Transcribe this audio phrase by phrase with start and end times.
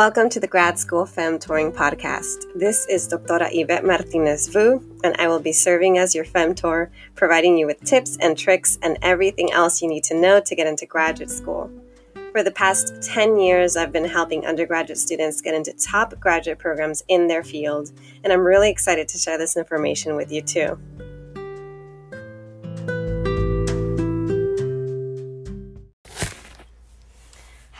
[0.00, 2.46] Welcome to the Grad School Femtoring Podcast.
[2.54, 7.58] This is Doctora Yvette Martinez Vu, and I will be serving as your femtor, providing
[7.58, 10.86] you with tips and tricks and everything else you need to know to get into
[10.86, 11.70] graduate school.
[12.32, 17.02] For the past 10 years, I've been helping undergraduate students get into top graduate programs
[17.08, 17.92] in their field,
[18.24, 20.78] and I'm really excited to share this information with you too.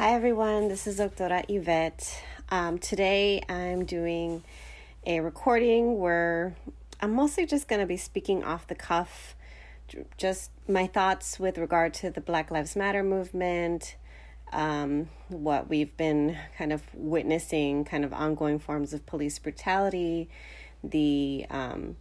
[0.00, 2.22] Hi everyone, this is Doctora Yvette.
[2.48, 4.42] Um, today I'm doing
[5.04, 6.56] a recording where
[7.02, 9.36] I'm mostly just going to be speaking off the cuff,
[10.16, 13.96] just my thoughts with regard to the Black Lives Matter movement,
[14.54, 20.30] um, what we've been kind of witnessing, kind of ongoing forms of police brutality,
[20.82, 21.96] the um,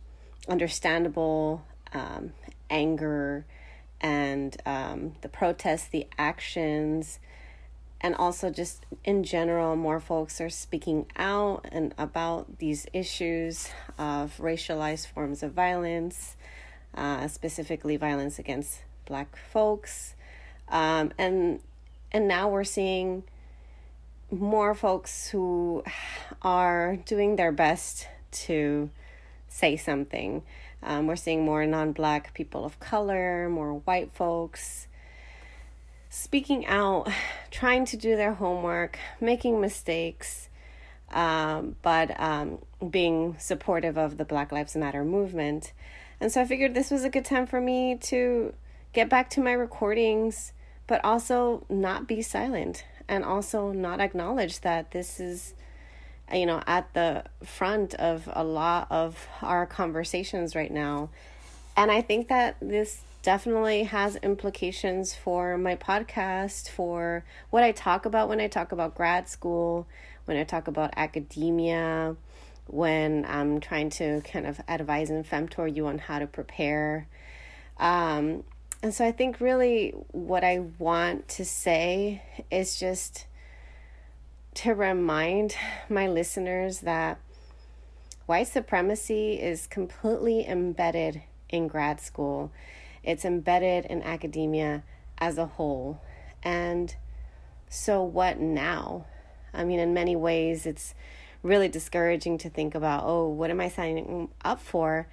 [0.47, 2.31] understandable um,
[2.69, 3.45] anger,
[3.99, 7.19] and um, the protests, the actions
[8.01, 14.37] and also just in general more folks are speaking out and about these issues of
[14.37, 16.37] racialized forms of violence
[16.95, 20.15] uh, specifically violence against black folks.
[20.67, 21.59] Um, and
[22.11, 23.23] and now we're seeing
[24.31, 25.83] more folks who
[26.41, 28.89] are doing their best to
[29.47, 30.43] say something.
[30.81, 34.87] Um, we're seeing more non-black people of color more white folks
[36.09, 37.09] speaking out,
[37.51, 40.49] trying to do their homework, making mistakes,
[41.11, 45.73] um, but um, being supportive of the Black Lives Matter movement.
[46.19, 48.53] And so I figured this was a good time for me to
[48.93, 50.53] get back to my recordings,
[50.87, 55.53] but also not be silent and also not acknowledge that this is
[56.31, 61.09] you know at the front of a lot of our conversations right now
[61.75, 68.05] and i think that this definitely has implications for my podcast, for what I talk
[68.05, 69.87] about when I talk about grad school,
[70.25, 72.15] when I talk about academia,
[72.67, 77.07] when I'm trying to kind of advise and femtor you on how to prepare.
[77.77, 78.43] Um,
[78.81, 83.25] and so I think really what I want to say is just
[84.55, 85.55] to remind
[85.89, 87.19] my listeners that
[88.25, 92.51] white supremacy is completely embedded in grad school
[93.03, 94.83] it's embedded in academia
[95.17, 96.01] as a whole.
[96.43, 96.95] And
[97.69, 99.05] so, what now?
[99.53, 100.93] I mean, in many ways, it's
[101.41, 105.07] really discouraging to think about oh, what am I signing up for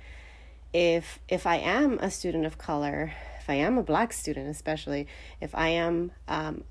[0.73, 5.07] if if I am a student of color, if I am a black student, especially
[5.41, 6.65] if I am um,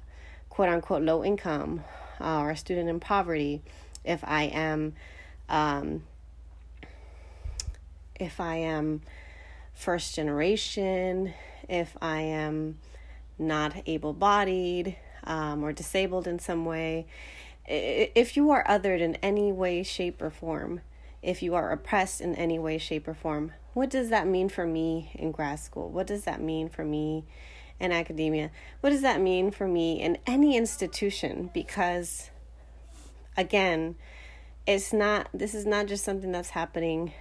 [0.49, 1.83] quote unquote low income
[2.19, 3.61] uh, or a student in poverty,
[4.03, 4.93] if I am
[5.49, 6.03] um,
[8.19, 9.01] if I am
[9.75, 11.33] first generation,
[11.69, 12.79] if I am
[13.37, 17.05] not able bodied um, or disabled in some way,
[17.67, 20.81] if you are othered in any way, shape, or form,
[21.21, 24.65] if you are oppressed in any way, shape, or form, what does that mean for
[24.65, 25.89] me in grad school?
[25.89, 27.25] What does that mean for me
[27.79, 28.51] in academia?
[28.81, 31.49] What does that mean for me in any institution?
[31.53, 32.29] Because,
[33.35, 33.95] again,
[34.65, 37.13] it's not, this is not just something that's happening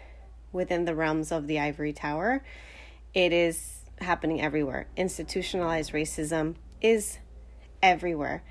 [0.54, 2.42] within the realms of the ivory tower.
[3.12, 4.86] It is happening everywhere.
[4.96, 7.18] Institutionalized racism is
[7.82, 8.42] everywhere.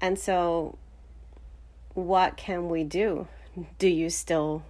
[0.00, 0.78] And so,
[1.94, 3.28] what can we do?
[3.78, 4.62] Do you still,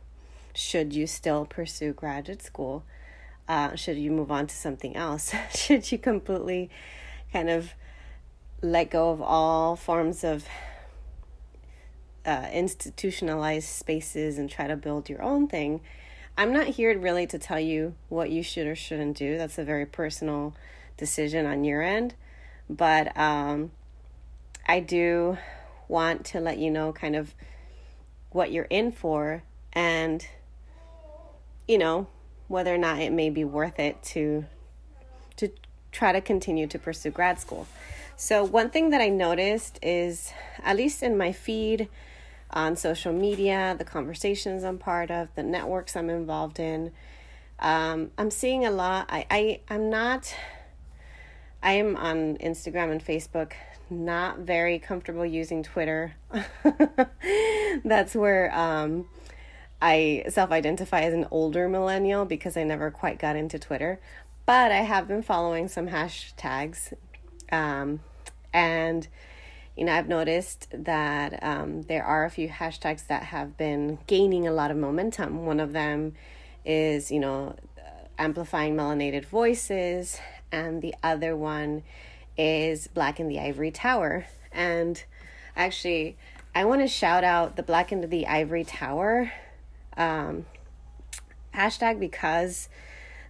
[0.54, 2.84] should you still pursue graduate school?
[3.48, 5.34] Uh, should you move on to something else?
[5.54, 6.70] should you completely
[7.32, 7.74] kind of
[8.62, 10.46] let go of all forms of
[12.24, 15.80] uh, institutionalized spaces and try to build your own thing?
[16.36, 19.38] I'm not here really to tell you what you should or shouldn't do.
[19.38, 20.54] That's a very personal
[20.96, 22.14] decision on your end.
[22.68, 23.70] But um,
[24.66, 25.38] I do
[25.86, 27.34] want to let you know kind of
[28.30, 30.26] what you're in for and,
[31.68, 32.08] you know,
[32.48, 34.44] whether or not it may be worth it to
[35.36, 35.50] to
[35.90, 37.66] try to continue to pursue grad school.
[38.16, 40.32] So one thing that I noticed is
[40.62, 41.88] at least in my feed
[42.54, 46.92] on social media, the conversations I'm part of, the networks I'm involved in.
[47.58, 49.06] Um, I'm seeing a lot.
[49.10, 50.34] I, I I'm not.
[51.62, 53.52] I am on Instagram and Facebook.
[53.90, 56.14] Not very comfortable using Twitter.
[57.84, 59.08] That's where um,
[59.82, 64.00] I self-identify as an older millennial because I never quite got into Twitter.
[64.46, 66.92] But I have been following some hashtags,
[67.50, 68.00] um,
[68.52, 69.08] and
[69.76, 74.46] you know, I've noticed that um, there are a few hashtags that have been gaining
[74.46, 75.46] a lot of momentum.
[75.46, 76.14] One of them
[76.64, 77.56] is, you know,
[78.18, 80.20] amplifying melanated voices,
[80.52, 81.82] and the other one
[82.38, 84.26] is Black in the Ivory Tower.
[84.52, 85.02] And
[85.56, 86.16] actually,
[86.54, 89.32] I want to shout out the Black in the Ivory Tower
[89.96, 90.46] um,
[91.52, 92.68] hashtag because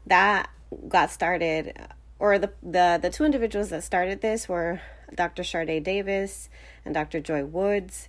[0.07, 0.51] that
[0.89, 1.75] got started,
[2.19, 4.83] or the, the, the two individuals that started this were
[5.15, 5.43] Dr.
[5.43, 6.49] Shardé Davis
[6.85, 7.21] and Dr.
[7.21, 8.09] Joy Woods.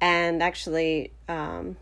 [0.00, 1.76] And actually, um,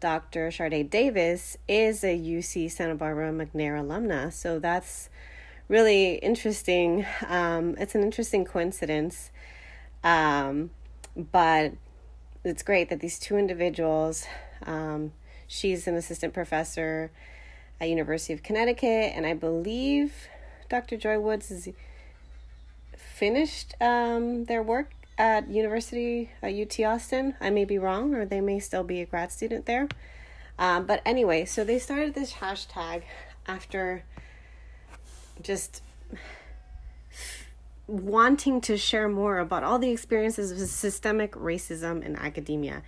[0.00, 0.48] Dr.
[0.48, 4.32] Shardé Davis is a UC Santa Barbara McNair alumna.
[4.32, 5.08] So that's
[5.68, 7.06] really interesting.
[7.26, 9.30] Um, it's an interesting coincidence.
[10.04, 10.70] Um,
[11.16, 11.72] but
[12.44, 14.26] it's great that these two individuals,
[14.64, 15.12] um,
[15.46, 17.10] she's an assistant professor
[17.80, 20.28] at University of Connecticut, and I believe
[20.68, 20.96] Dr.
[20.96, 21.68] Joy Woods is
[23.16, 27.34] finished um, their work at University at UT Austin.
[27.40, 29.88] I may be wrong, or they may still be a grad student there.
[30.58, 33.04] Um, but anyway, so they started this hashtag
[33.46, 34.04] after
[35.42, 35.82] just
[37.86, 42.82] wanting to share more about all the experiences of systemic racism in academia.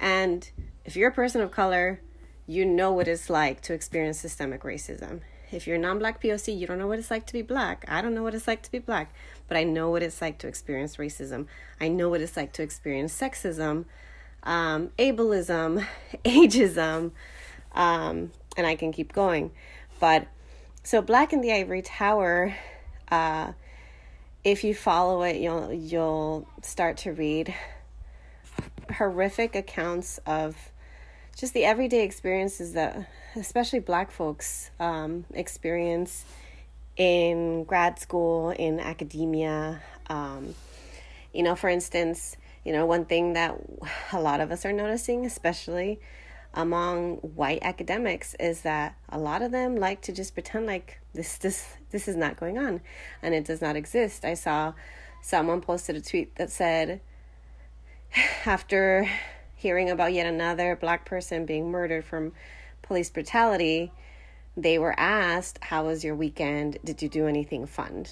[0.00, 0.50] And
[0.84, 2.00] if you're a person of color,
[2.46, 5.20] you know what it's like to experience systemic racism.
[5.52, 7.84] If you're non black POC, you don't know what it's like to be black.
[7.88, 9.12] I don't know what it's like to be black,
[9.50, 11.48] but I know what it's like to experience racism.
[11.80, 13.84] I know what it's like to experience sexism,
[14.44, 15.84] um, ableism,
[16.24, 17.10] ageism,
[17.74, 19.50] um, and I can keep going.
[19.98, 20.28] But
[20.84, 22.54] so, Black in the Ivory Tower,
[23.10, 23.54] uh,
[24.44, 27.52] if you follow it, you'll you'll start to read
[28.98, 30.56] horrific accounts of
[31.36, 36.24] just the everyday experiences that especially black folks um, experience
[37.00, 40.54] in grad school in academia um,
[41.32, 43.56] you know for instance you know one thing that
[44.12, 45.98] a lot of us are noticing especially
[46.52, 51.38] among white academics is that a lot of them like to just pretend like this
[51.38, 52.82] this this is not going on
[53.22, 54.24] and it does not exist.
[54.24, 54.74] I saw
[55.22, 57.00] someone posted a tweet that said
[58.44, 59.08] after
[59.54, 62.32] hearing about yet another black person being murdered from
[62.82, 63.92] police brutality,
[64.56, 66.78] they were asked, "How was your weekend?
[66.84, 68.06] Did you do anything fun?"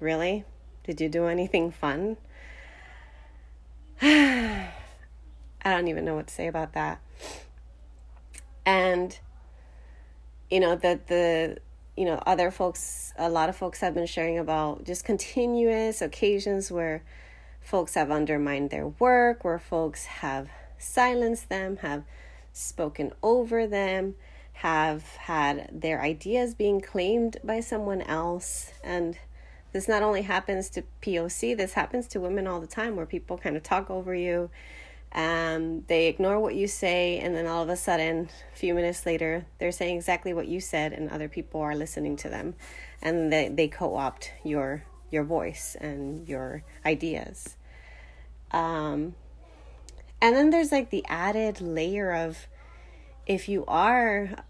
[0.00, 0.44] Really?
[0.84, 2.16] Did you do anything fun?
[4.02, 4.70] I
[5.64, 7.00] don't even know what to say about that
[8.68, 9.18] and
[10.50, 11.56] you know that the
[11.96, 16.70] you know other folks a lot of folks have been sharing about just continuous occasions
[16.70, 17.02] where
[17.62, 22.04] folks have undermined their work where folks have silenced them have
[22.52, 24.14] spoken over them
[24.60, 29.16] have had their ideas being claimed by someone else and
[29.72, 33.38] this not only happens to POC this happens to women all the time where people
[33.38, 34.50] kind of talk over you
[35.12, 39.06] um, they ignore what you say, and then all of a sudden, a few minutes
[39.06, 42.54] later, they're saying exactly what you said, and other people are listening to them,
[43.00, 47.56] and they, they co opt your your voice and your ideas.
[48.50, 49.14] Um,
[50.20, 52.46] and then there's like the added layer of
[53.26, 54.44] if you are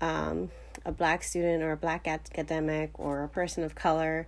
[0.00, 0.50] um,
[0.84, 4.26] a black student or a black academic or a person of color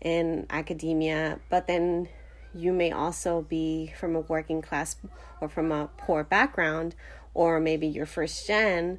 [0.00, 2.08] in academia, but then
[2.54, 4.96] you may also be from a working class
[5.40, 6.94] or from a poor background,
[7.32, 8.98] or maybe you're first gen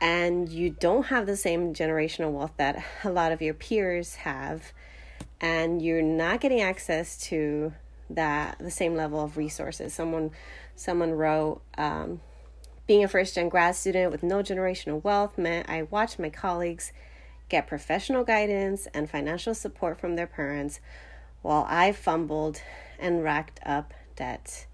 [0.00, 4.72] and you don't have the same generational wealth that a lot of your peers have,
[5.40, 7.72] and you're not getting access to
[8.10, 9.94] that the same level of resources.
[9.94, 10.30] Someone
[10.76, 12.20] someone wrote um,
[12.86, 16.92] being a first gen grad student with no generational wealth meant I watched my colleagues
[17.48, 20.80] get professional guidance and financial support from their parents
[21.42, 22.60] while I fumbled
[22.98, 24.66] and racked up debt.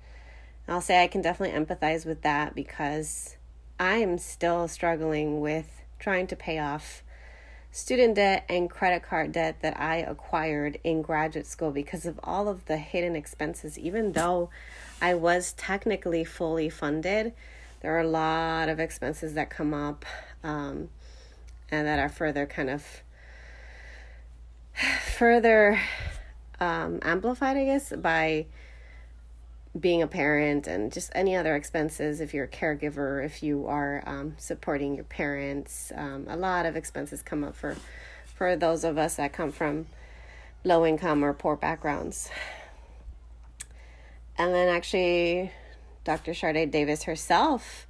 [0.69, 3.37] I'll say I can definitely empathize with that because
[3.79, 7.03] I am still struggling with trying to pay off
[7.73, 12.49] student debt and credit card debt that I acquired in graduate school because of all
[12.49, 13.79] of the hidden expenses.
[13.79, 14.51] Even though
[15.01, 17.33] I was technically fully funded,
[17.81, 20.05] there are a lot of expenses that come up
[20.45, 20.89] um,
[21.71, 22.85] and that are further kind of
[25.17, 25.81] further
[26.61, 28.47] um, amplified, I guess, by
[29.79, 34.03] being a parent and just any other expenses if you're a caregiver, if you are
[34.07, 35.93] um, supporting your parents.
[35.95, 37.77] Um, a lot of expenses come up for
[38.35, 39.87] for those of us that come from
[40.65, 42.31] low income or poor backgrounds.
[44.39, 45.53] And then actually,
[46.05, 46.33] Dr.
[46.33, 47.87] Shardé Davis herself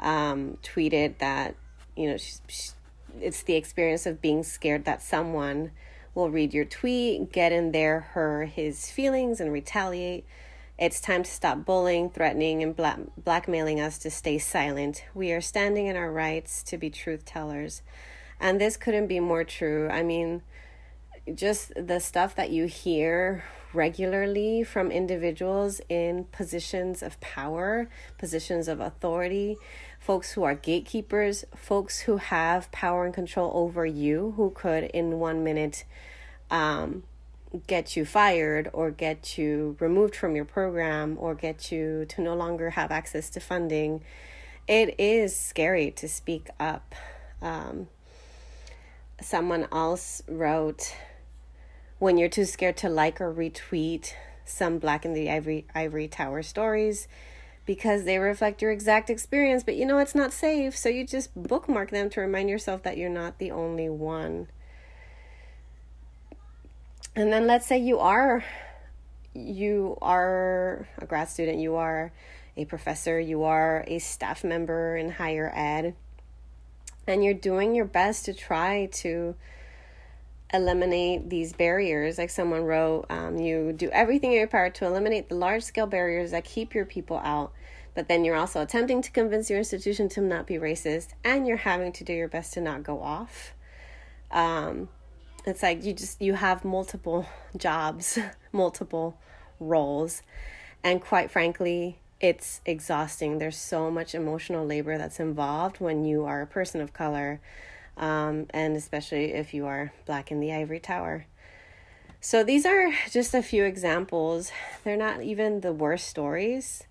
[0.00, 1.54] um, tweeted that
[1.96, 2.70] you know she's, she,
[3.20, 5.72] it's the experience of being scared that someone
[6.14, 10.24] will read your tweet, get in there her his feelings and retaliate.
[10.78, 15.04] It's time to stop bullying, threatening, and black- blackmailing us to stay silent.
[15.14, 17.82] We are standing in our rights to be truth tellers.
[18.40, 19.88] And this couldn't be more true.
[19.88, 20.42] I mean,
[21.34, 28.80] just the stuff that you hear regularly from individuals in positions of power, positions of
[28.80, 29.56] authority,
[30.00, 35.18] folks who are gatekeepers, folks who have power and control over you, who could in
[35.18, 35.84] one minute
[36.50, 37.02] um,
[37.66, 42.34] get you fired or get you removed from your program or get you to no
[42.34, 44.02] longer have access to funding.
[44.66, 46.94] It is scary to speak up.
[47.40, 47.88] Um,
[49.20, 50.94] someone else wrote,
[51.98, 54.12] when you're too scared to like or retweet
[54.44, 57.08] some Black in the Ivory Ivory Tower stories
[57.66, 61.30] because they reflect your exact experience, but you know it's not safe, so you just
[61.36, 64.48] bookmark them to remind yourself that you're not the only one.
[67.14, 68.44] And then let's say you are
[69.34, 72.12] you are a grad student, you are
[72.56, 75.94] a professor, you are a staff member in higher ed,
[77.06, 79.34] and you're doing your best to try to
[80.52, 82.18] eliminate these barriers.
[82.18, 85.86] Like someone wrote, um, you do everything in your power to eliminate the large scale
[85.86, 87.52] barriers that keep your people out.
[87.94, 91.56] But then you're also attempting to convince your institution to not be racist, and you're
[91.56, 93.54] having to do your best to not go off.
[94.30, 94.88] Um,
[95.44, 97.26] it's like you just you have multiple
[97.56, 98.18] jobs,
[98.52, 99.18] multiple
[99.58, 100.22] roles,
[100.84, 103.38] and quite frankly, it's exhausting.
[103.38, 107.40] There's so much emotional labor that's involved when you are a person of color
[107.98, 111.26] um, and especially if you are black in the ivory tower.
[112.20, 114.50] So these are just a few examples.
[114.84, 116.84] They're not even the worst stories.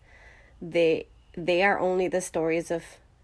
[0.62, 2.84] They they are only the stories of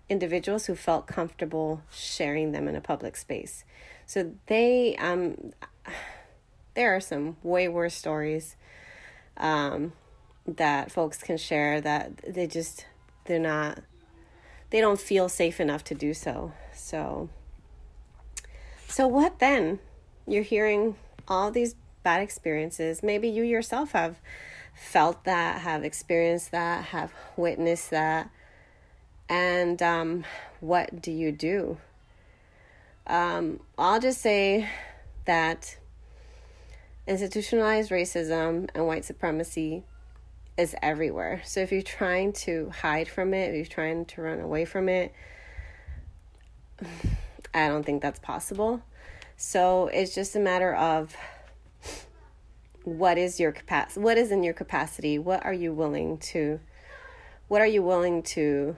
[0.10, 3.64] individuals who felt comfortable sharing them in a public space.
[4.06, 5.54] So they um
[6.74, 8.56] there are some way worse stories
[9.38, 9.94] um
[10.46, 12.86] that folks can share that they just
[13.26, 13.80] they're not
[14.70, 16.52] they don't feel safe enough to do so.
[16.74, 17.30] So
[18.94, 19.80] so, what then?
[20.28, 20.98] You're hearing
[21.28, 21.74] all these
[22.04, 23.02] bad experiences.
[23.02, 24.20] Maybe you yourself have
[24.76, 28.30] felt that, have experienced that, have witnessed that.
[29.28, 30.26] And um,
[30.60, 31.80] what do you do?
[33.08, 34.70] Um, I'll just say
[35.26, 35.76] that
[37.08, 39.86] institutionalized racism and white supremacy
[40.56, 41.42] is everywhere.
[41.46, 44.88] So if you're trying to hide from it, if you're trying to run away from
[44.88, 45.12] it,
[47.54, 48.82] I don't think that's possible.
[49.38, 51.16] So it's just a matter of
[52.84, 55.18] what is your capacity what is in your capacity?
[55.18, 56.60] What are you willing to
[57.48, 58.76] what are you willing to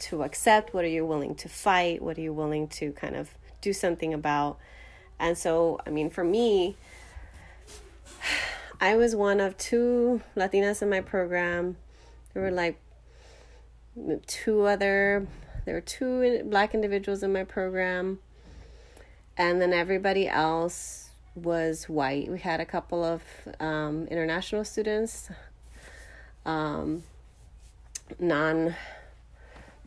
[0.00, 0.74] to accept?
[0.74, 2.02] What are you willing to fight?
[2.02, 3.30] What are you willing to kind of
[3.60, 4.58] do something about?
[5.18, 6.76] And so i mean for me
[8.80, 11.76] i was one of two latinas in my program.
[12.34, 12.80] There were like
[14.26, 15.26] two other
[15.64, 18.18] there were two black individuals in my program,
[19.36, 22.30] and then everybody else was white.
[22.30, 23.22] We had a couple of
[23.60, 25.30] um, international students,
[26.44, 27.04] um,
[28.18, 28.74] non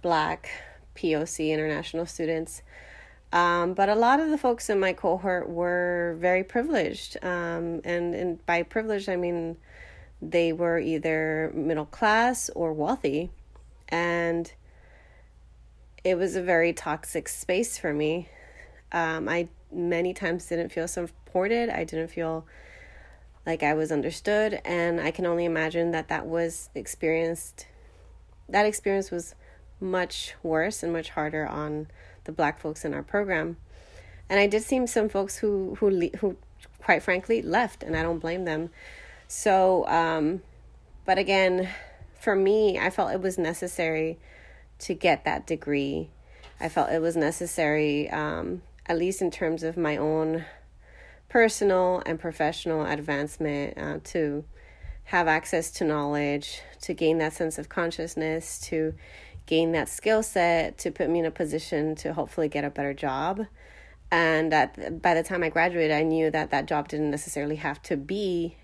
[0.01, 0.49] black
[0.95, 2.61] POC international students.
[3.33, 7.17] Um, but a lot of the folks in my cohort were very privileged.
[7.21, 9.57] Um, and, and by privileged, I mean
[10.21, 13.29] they were either middle class or wealthy.
[13.89, 14.51] And
[16.05, 18.29] it was a very toxic space for me.
[18.91, 21.69] Um, I many times didn't feel supported.
[21.69, 22.45] I didn't feel
[23.45, 27.65] like I was understood, and I can only imagine that that was experienced.
[28.47, 29.33] That experience was
[29.81, 31.87] much worse and much harder on
[32.25, 33.57] the black folks in our program.
[34.29, 36.37] And I did see some folks who who who
[36.79, 38.69] quite frankly left, and I don't blame them.
[39.27, 40.43] So, um,
[41.03, 41.67] but again,
[42.19, 44.19] for me, I felt it was necessary
[44.79, 46.09] to get that degree.
[46.59, 50.45] I felt it was necessary, um, at least in terms of my own
[51.29, 54.45] personal and professional advancement, uh, to
[55.05, 58.93] have access to knowledge, to gain that sense of consciousness, to
[59.45, 62.93] gain that skill set, to put me in a position to hopefully get a better
[62.93, 63.45] job.
[64.11, 67.81] And that by the time I graduated, I knew that that job didn't necessarily have
[67.83, 68.55] to be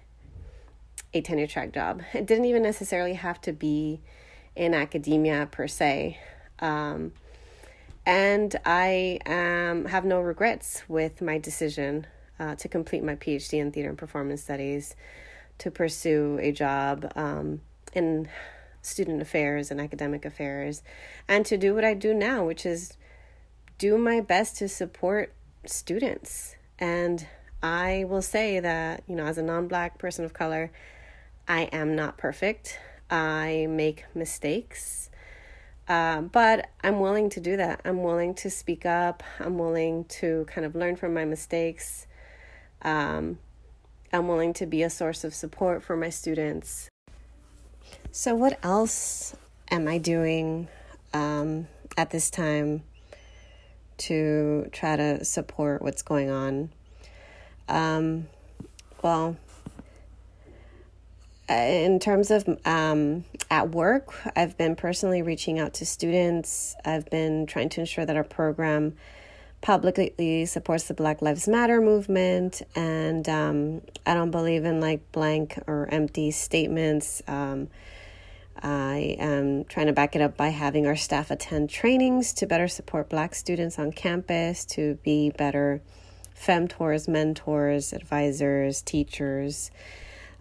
[1.14, 2.04] a tenure track job.
[2.14, 4.02] It didn't even necessarily have to be
[4.62, 6.20] in academia per se.
[6.60, 7.14] Um,
[8.06, 12.06] and I um, have no regrets with my decision
[12.40, 14.96] uh, to complete my PhD in theater and performance studies,
[15.58, 17.62] to pursue a job um,
[17.94, 18.30] in
[18.84, 20.84] student affairs and academic affairs,
[21.28, 22.98] and to do what I do now, which is
[23.80, 25.34] do my best to support
[25.66, 26.56] students.
[26.78, 27.26] And
[27.64, 30.72] I will say that, you know, as a non black person of color,
[31.48, 32.78] I am not perfect.
[33.12, 35.10] I make mistakes.
[35.88, 37.82] Uh, but I'm willing to do that.
[37.84, 39.24] I'm willing to speak up.
[39.40, 42.08] I'm willing to kind of learn from my mistakes.
[42.82, 43.40] Um,
[44.14, 46.90] I'm willing to be a source of support for my students.
[48.12, 49.36] So, what else
[49.70, 50.68] am I doing
[51.14, 52.84] um, at this time
[53.98, 56.72] to try to support what's going on?
[57.68, 58.28] Um,
[59.02, 59.38] well,
[61.52, 66.76] in terms of um, at work, I've been personally reaching out to students.
[66.86, 68.96] I've been trying to ensure that our program
[69.62, 75.60] publicly supports the Black Lives Matter movement, and um, I don't believe in like blank
[75.68, 77.22] or empty statements.
[77.28, 77.68] Um,
[78.62, 82.68] I am trying to back it up by having our staff attend trainings to better
[82.68, 85.82] support Black students on campus, to be better
[86.36, 89.72] femtors, mentors, advisors, teachers.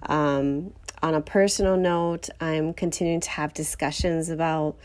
[0.03, 4.77] Um, on a personal note, I'm continuing to have discussions about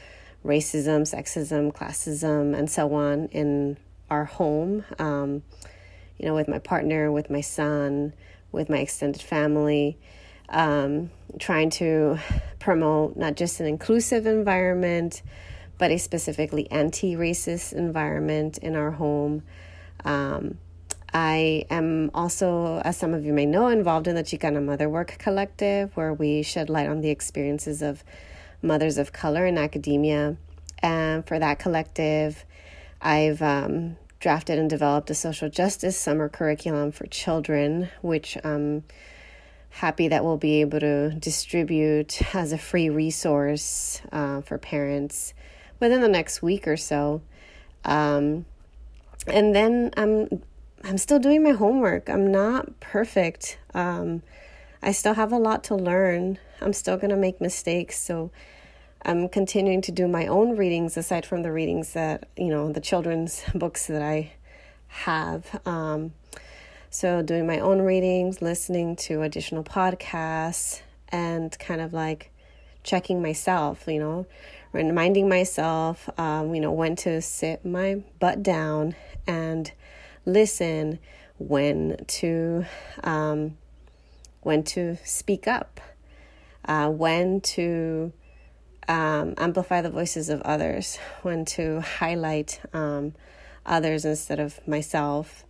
[0.46, 3.78] racism, sexism, classism, and so on in
[4.10, 4.86] our home.
[5.00, 5.44] Um,
[6.18, 8.14] you know, with my partner, with my son,
[8.52, 9.98] with my extended family,
[10.50, 12.18] um, trying to
[12.60, 15.22] promote not just an inclusive environment,
[15.78, 19.44] but a specifically anti racist environment in our home.
[20.06, 20.60] Um,
[21.16, 25.16] I am also, as some of you may know, involved in the Chicana Mother Work
[25.18, 28.04] Collective, where we shed light on the experiences of
[28.62, 30.36] mothers of color in academia.
[30.80, 32.44] And for that collective,
[33.02, 38.84] I've um, drafted and developed a social justice summer curriculum for children, which I'm
[39.70, 45.34] happy that we'll be able to distribute as a free resource uh, for parents
[45.80, 47.22] within the next week or so.
[47.86, 48.46] Um,
[49.28, 50.42] and then I'm
[50.88, 52.12] I'm still doing my homework.
[52.12, 53.58] I'm not perfect.
[53.74, 54.22] Um,
[54.84, 56.38] I still have a lot to learn.
[56.62, 57.98] I'm still going to make mistakes.
[57.98, 58.30] So
[59.02, 62.82] I'm continuing to do my own readings aside from the readings that, you know, the
[62.82, 64.34] children's books that I
[64.90, 65.60] have.
[65.66, 66.14] Um,
[66.92, 72.32] so doing my own readings, listening to additional podcasts, and kind of like
[72.84, 74.28] checking myself, you know,
[74.72, 78.96] reminding myself, um, you know, when to sit my butt down
[79.26, 79.72] and
[80.26, 81.00] listen,
[81.38, 82.66] when to
[83.04, 83.58] um,
[84.42, 85.80] when to speak up,
[86.66, 88.14] uh, when to
[88.88, 93.14] um, amplify the voices of others, when to highlight um,
[93.66, 95.46] others instead of myself.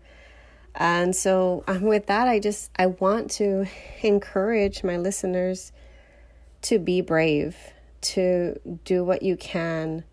[0.78, 3.66] And so, um, with that, I just I want to
[4.02, 5.72] encourage my listeners
[6.64, 7.56] to be brave,
[8.02, 10.04] to do what you can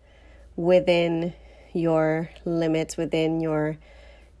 [0.55, 1.33] within
[1.73, 3.77] your limits, within your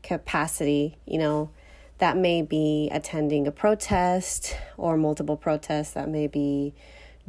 [0.03, 1.49] capacity, you know,
[1.97, 6.73] that may be attending a protest or multiple protests, that may be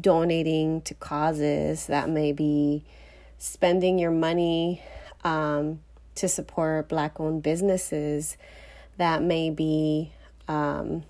[0.01, 2.85] donating to causes, that may be
[3.39, 4.83] spending your money
[5.23, 5.81] um,
[6.17, 8.37] to support Black owned businesses,
[8.97, 10.13] that may be
[10.49, 11.05] um,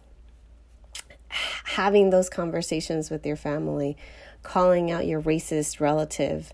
[1.29, 3.97] having those conversations with your family,
[4.43, 6.53] calling out your racist relative,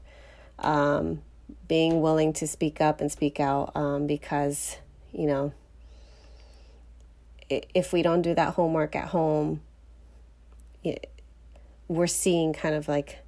[0.59, 1.23] um,
[1.67, 4.77] being willing to speak up and speak out um, because
[5.13, 5.53] you know,
[7.49, 9.61] if we don't do that homework at home,
[11.89, 13.19] we're seeing kind of like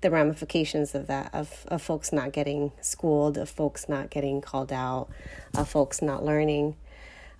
[0.00, 4.72] the ramifications of that of, of folks not getting schooled, of folks not getting called
[4.72, 5.08] out,
[5.56, 6.76] of folks not learning.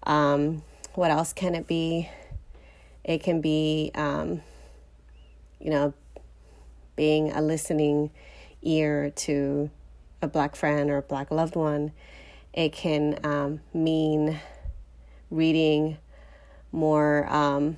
[0.04, 0.62] Um,
[0.94, 2.08] what else can it be?
[3.04, 4.42] It can be, um,
[5.60, 5.94] you know,
[6.96, 8.10] being a listening
[8.62, 9.70] ear to
[10.20, 11.92] a black friend or a black loved one
[12.52, 14.40] it can um, mean
[15.30, 15.98] reading
[16.72, 17.76] more um,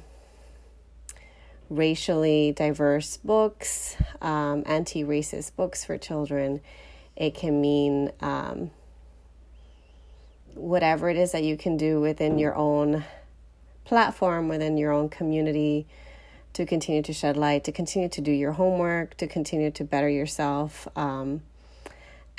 [1.68, 6.61] racially diverse books, um, anti racist books for children.
[7.16, 8.70] It can mean um,
[10.54, 13.04] whatever it is that you can do within your own
[13.85, 15.87] platform, within your own community
[16.52, 20.09] to continue to shed light, to continue to do your homework, to continue to better
[20.09, 20.88] yourself.
[20.96, 21.42] Um,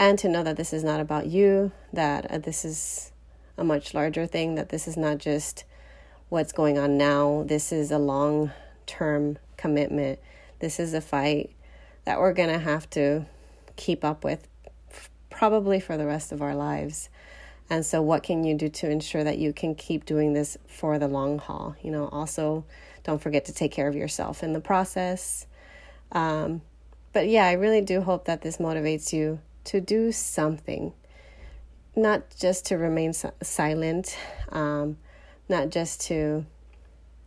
[0.01, 3.11] and to know that this is not about you, that uh, this is
[3.55, 5.63] a much larger thing, that this is not just
[6.29, 7.43] what's going on now.
[7.45, 8.49] This is a long
[8.87, 10.17] term commitment.
[10.57, 11.51] This is a fight
[12.05, 13.27] that we're going to have to
[13.75, 14.47] keep up with
[15.29, 17.09] probably for the rest of our lives.
[17.69, 20.97] And so, what can you do to ensure that you can keep doing this for
[20.97, 21.75] the long haul?
[21.83, 22.65] You know, also
[23.03, 25.45] don't forget to take care of yourself in the process.
[26.11, 26.63] Um,
[27.13, 30.93] but yeah, I really do hope that this motivates you to do something,
[31.95, 34.17] not just to remain silent,
[34.49, 34.97] um,
[35.49, 36.45] not just to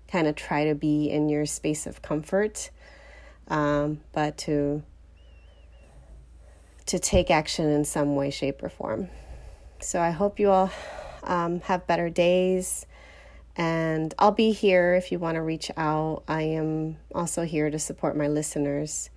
[0.09, 2.71] kind of try to be in your space of comfort,
[3.49, 4.83] um, but to
[6.87, 9.09] to take action in some way, shape, or form.
[9.81, 10.71] So I hope you all
[11.23, 12.87] um, have better days
[13.57, 16.25] And I'll be here if you want to reach out.
[16.27, 19.11] I am also here to support my listeners.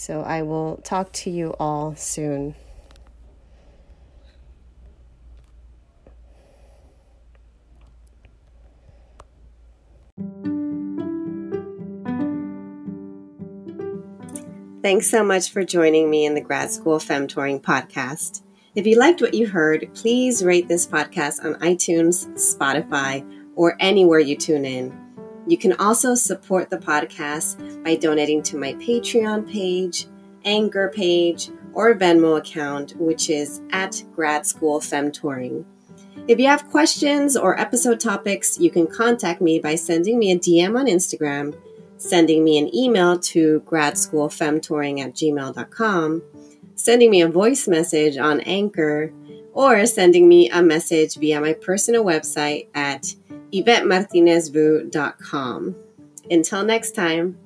[0.00, 2.54] So I will talk to you all soon.
[14.82, 18.42] Thanks so much for joining me in the Grad School Femtoring podcast.
[18.76, 24.20] If you liked what you heard, please rate this podcast on iTunes, Spotify, or anywhere
[24.20, 25.07] you tune in.
[25.48, 30.06] You can also support the podcast by donating to my Patreon page,
[30.44, 35.64] Anchor page, or Venmo account, which is at Grad School Femtoring.
[36.26, 40.38] If you have questions or episode topics, you can contact me by sending me a
[40.38, 41.56] DM on Instagram,
[41.96, 46.22] sending me an email to gradschoolfemtoring at gmail.com,
[46.74, 49.14] sending me a voice message on Anchor,
[49.52, 53.14] or sending me a message via my personal website at
[53.52, 55.76] YvetteMartinezVu.com.
[56.30, 57.38] Until next time.